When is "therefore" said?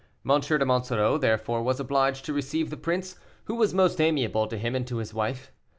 1.19-1.61